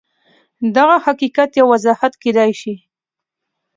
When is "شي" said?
2.61-2.73